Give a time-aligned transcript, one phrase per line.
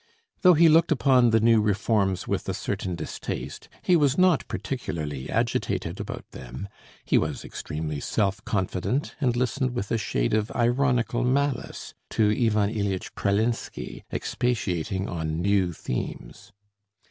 [0.41, 5.29] Though he looked upon the new reforms with a certain distaste, he was not particularly
[5.29, 6.67] agitated about them:
[7.05, 12.71] he was extremely self confident, and listened with a shade of ironical malice to Ivan
[12.71, 16.51] Ilyitch Pralinsky expatiating on new themes.